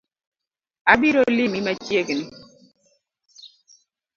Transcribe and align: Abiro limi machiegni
Abiro 0.93 1.21
limi 1.35 1.59
machiegni 1.65 2.25